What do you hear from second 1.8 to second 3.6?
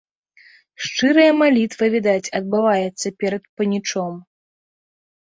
відаць, адбываецца перад